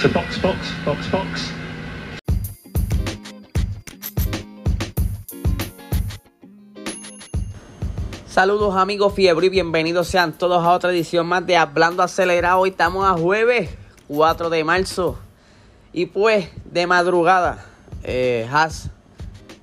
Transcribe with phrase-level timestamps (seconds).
[0.00, 1.52] So box, box, box, box.
[8.28, 12.60] Saludos amigos fiebre y bienvenidos sean todos a otra edición más de Hablando Acelerado.
[12.60, 13.70] Hoy estamos a jueves
[14.06, 15.18] 4 de marzo.
[15.92, 17.66] Y pues de madrugada,
[18.04, 18.90] eh, Haas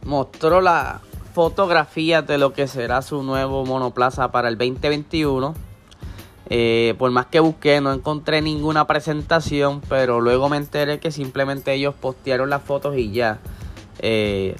[0.03, 0.99] mostró la
[1.33, 5.55] fotografía de lo que será su nuevo monoplaza para el 2021.
[6.49, 11.73] Eh, por más que busqué, no encontré ninguna presentación, pero luego me enteré que simplemente
[11.73, 13.39] ellos postearon las fotos y ya.
[13.99, 14.55] Eh,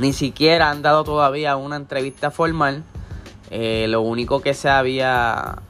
[0.00, 2.84] ni siquiera han dado todavía una entrevista formal.
[3.50, 5.62] Eh, lo único que se había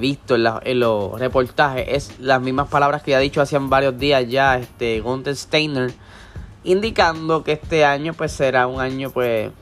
[0.00, 4.58] visto en, los reportajes es las mismas palabras que ya dicho hace varios días ya
[4.58, 5.92] este Gunther Steiner,
[6.64, 9.52] indicando que este año pues será un año pues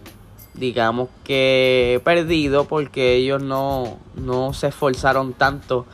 [0.54, 5.86] digamos que perdido porque ellos no, no se esforzaron tanto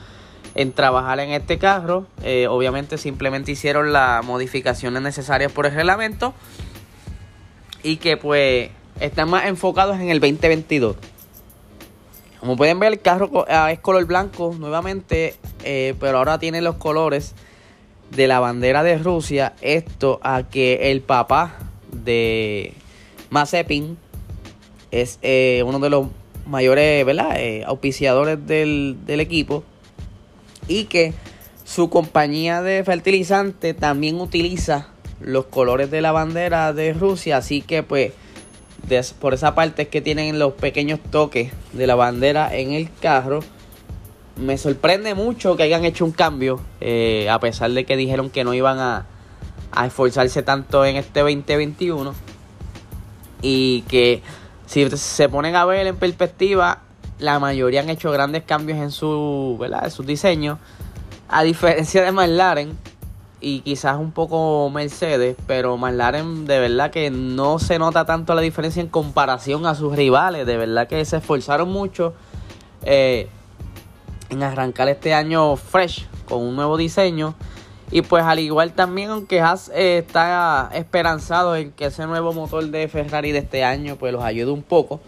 [0.54, 2.06] en trabajar en este carro.
[2.22, 6.34] Eh, obviamente simplemente hicieron las modificaciones necesarias por el reglamento
[7.82, 10.96] y que pues están más enfocados en el 2022.
[12.40, 16.76] Como pueden ver el carro ah, es color blanco nuevamente, eh, pero ahora tiene los
[16.76, 17.34] colores
[18.10, 19.54] de la bandera de Rusia.
[19.60, 21.58] Esto a que el papá
[21.92, 22.72] de
[23.28, 23.98] Mazepin
[24.90, 26.08] es eh, uno de los
[26.46, 27.38] mayores ¿verdad?
[27.38, 29.62] Eh, auspiciadores del, equipo
[30.68, 31.14] y que
[31.64, 34.88] su compañía de fertilizante también utiliza
[35.20, 38.12] los colores de la bandera de Rusia, así que pues
[39.20, 43.40] por esa parte es que tienen los pequeños toques de la bandera en el carro.
[44.36, 48.42] Me sorprende mucho que hayan hecho un cambio, eh, a pesar de que dijeron que
[48.42, 49.06] no iban a,
[49.70, 52.14] a esforzarse tanto en este 2021
[53.42, 54.22] y que
[54.70, 56.78] si se ponen a ver en perspectiva,
[57.18, 59.86] la mayoría han hecho grandes cambios en su, ¿verdad?
[59.86, 60.58] En sus diseños.
[61.28, 62.78] A diferencia de McLaren
[63.40, 68.42] y quizás un poco Mercedes, pero McLaren de verdad que no se nota tanto la
[68.42, 70.46] diferencia en comparación a sus rivales.
[70.46, 72.14] De verdad que se esforzaron mucho
[72.84, 73.28] eh,
[74.28, 77.34] en arrancar este año fresh con un nuevo diseño.
[77.92, 82.64] Y pues al igual también, aunque Haas eh, está esperanzado en que ese nuevo motor
[82.64, 85.00] de Ferrari de este año pues los ayude un poco.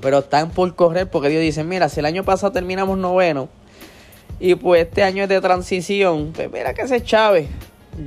[0.00, 3.48] Pero están por correr porque Dios dice, mira, si el año pasado terminamos noveno
[4.40, 7.48] y pues este año es de transición, pues mira que se chave.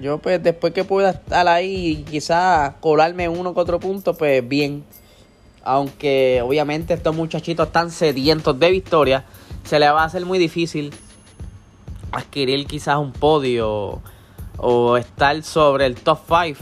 [0.02, 4.46] Yo pues después que pueda estar ahí y quizás colarme uno que otro punto, pues
[4.48, 4.84] bien.
[5.64, 9.24] Aunque obviamente estos muchachitos están sedientos de victoria,
[9.64, 10.92] se les va a hacer muy difícil
[12.16, 14.02] adquirir quizás un podio
[14.58, 16.60] o estar sobre el top 5.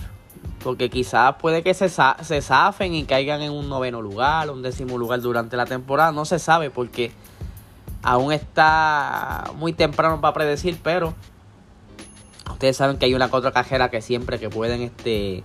[0.63, 4.97] Porque quizás puede que se, se zafen y caigan en un noveno lugar, un décimo
[4.97, 6.11] lugar durante la temporada.
[6.11, 7.11] No se sabe porque
[8.01, 11.13] aún está muy temprano para predecir, pero
[12.49, 15.43] ustedes saben que hay una otra cajera que siempre que pueden este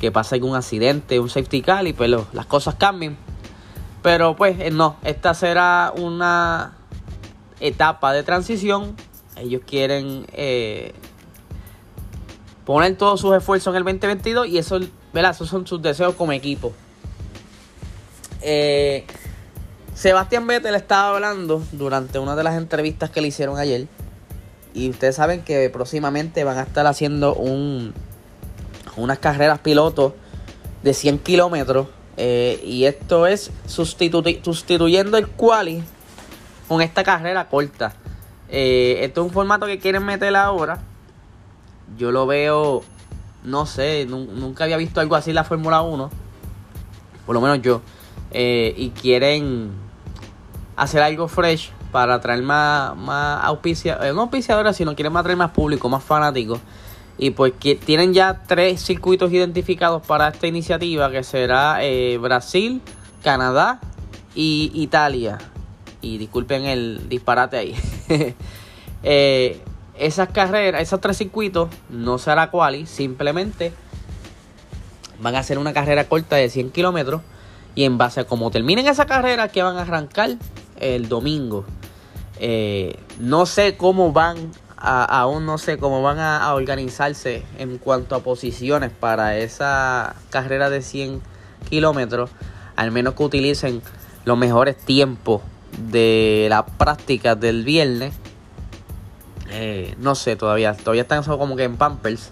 [0.00, 3.16] que pase algún accidente, un safety car y pues las cosas cambian.
[4.02, 6.72] Pero pues eh, no, esta será una
[7.60, 8.96] etapa de transición
[9.40, 10.92] ellos quieren eh,
[12.64, 14.80] poner todos sus esfuerzos en el 2022 y eso,
[15.12, 15.32] ¿verdad?
[15.32, 16.72] esos son sus deseos como equipo.
[18.42, 19.04] Eh,
[19.94, 23.86] Sebastián Vettel estaba hablando durante una de las entrevistas que le hicieron ayer.
[24.72, 27.92] Y ustedes saben que próximamente van a estar haciendo un,
[28.96, 30.12] unas carreras pilotos
[30.82, 31.88] de 100 kilómetros.
[32.16, 35.82] Eh, y esto es sustituyendo el quali
[36.68, 37.94] con esta carrera corta.
[38.52, 40.80] Eh, esto es un formato que quieren meter ahora.
[41.96, 42.82] Yo lo veo,
[43.44, 46.10] no sé, nunca había visto algo así en la Fórmula 1.
[47.26, 47.80] Por lo menos yo.
[48.32, 49.70] Eh, y quieren
[50.76, 55.50] hacer algo fresh para traer más, más auspicia, eh, no auspiciadores, sino quieren traer más
[55.50, 56.60] público, más fanáticos.
[57.18, 61.78] Y pues que tienen ya tres circuitos identificados para esta iniciativa, que será
[62.18, 62.80] Brasil,
[63.22, 63.78] Canadá
[64.34, 65.38] y Italia.
[66.00, 67.74] Y disculpen el disparate ahí.
[69.02, 69.58] Eh,
[69.96, 73.72] esas carreras, esos tres circuitos, no será quali, simplemente
[75.20, 77.22] van a hacer una carrera corta de 100 kilómetros.
[77.74, 80.36] Y en base a cómo terminen esa carrera, que van a arrancar
[80.80, 81.64] el domingo.
[82.40, 88.20] Eh, no sé cómo van, aún no sé cómo van a, organizarse en cuanto a
[88.20, 91.20] posiciones para esa carrera de 100
[91.68, 92.30] kilómetros.
[92.76, 93.82] Al menos que utilicen
[94.24, 95.42] los mejores tiempos
[95.78, 98.14] de la práctica del viernes.
[99.50, 102.30] Eh, no sé todavía, todavía están como que en Pampers.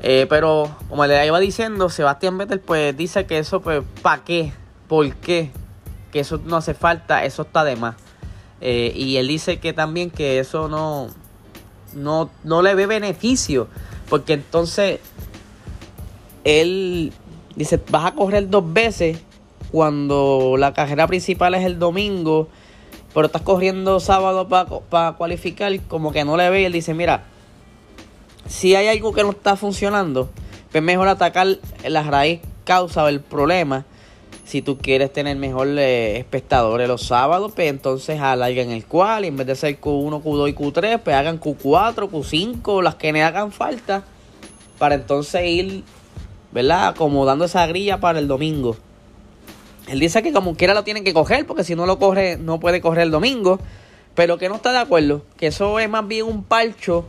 [0.00, 4.52] Eh, pero como le iba diciendo, Sebastián Vettel pues dice que eso pues ¿para qué?
[4.88, 5.50] ¿Por qué?
[6.12, 7.96] Que eso no hace falta, eso está de más.
[8.60, 11.08] Eh, y él dice que también que eso no,
[11.94, 13.68] no, no le ve beneficio.
[14.08, 15.00] Porque entonces
[16.44, 17.12] él
[17.56, 19.18] dice, vas a correr dos veces
[19.72, 22.48] cuando la carrera principal es el domingo,
[23.14, 27.24] pero estás corriendo sábado para cualificar, como que no le ve y él dice, mira,
[28.48, 30.28] si hay algo que no está funcionando,
[30.70, 31.46] pues mejor atacar
[31.88, 33.84] la raíz causa del problema.
[34.44, 39.24] Si tú quieres tener mejor eh, espectadores los sábados, pues entonces alarguen el cual.
[39.24, 43.22] En vez de ser Q1, Q2 y Q3, pues hagan Q4, Q5, las que le
[43.24, 44.04] hagan falta.
[44.78, 45.82] Para entonces ir,
[46.52, 46.88] ¿verdad?
[46.88, 48.76] Acomodando esa grilla para el domingo.
[49.88, 52.58] Él dice que como quiera lo tienen que coger, porque si no lo corre, no
[52.60, 53.60] puede correr el domingo.
[54.14, 55.22] Pero que no está de acuerdo.
[55.36, 57.04] Que eso es más bien un parcho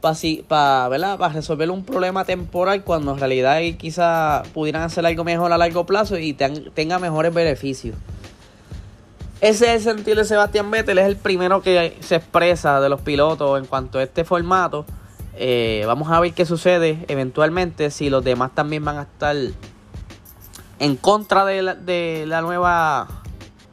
[0.00, 5.86] para resolver un problema temporal cuando en realidad quizá pudieran hacer algo mejor a largo
[5.86, 7.96] plazo y tenga mejores beneficios.
[9.40, 13.00] Ese es el sentido de Sebastián Vettel, es el primero que se expresa de los
[13.00, 14.84] pilotos en cuanto a este formato.
[15.36, 19.36] Eh, vamos a ver qué sucede eventualmente si los demás también van a estar
[20.78, 23.08] en contra de la, de la nueva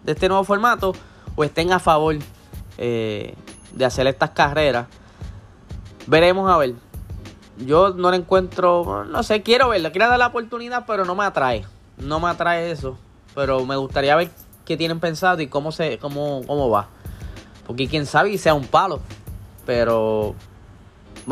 [0.04, 0.94] de este nuevo formato
[1.36, 2.16] o estén a favor
[2.78, 3.34] eh,
[3.74, 4.88] de hacer estas carreras.
[6.08, 6.76] Veremos a ver.
[7.58, 11.24] Yo no le encuentro, no sé, quiero verla, quiero dar la oportunidad, pero no me
[11.24, 11.66] atrae.
[11.98, 12.98] No me atrae eso.
[13.34, 14.30] Pero me gustaría ver
[14.66, 16.88] qué tienen pensado y cómo se cómo, cómo va.
[17.66, 19.00] Porque quién sabe y sea un palo.
[19.66, 20.36] Pero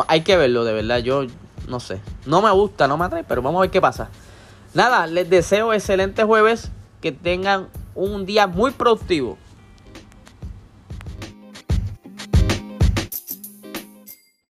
[0.08, 1.00] hay que verlo, de verdad.
[1.00, 1.26] Yo
[1.68, 2.02] no sé.
[2.26, 4.10] No me gusta, no me atrae, pero vamos a ver qué pasa.
[4.74, 6.72] Nada, les deseo excelente jueves.
[7.02, 9.38] Que tengan un día muy productivo.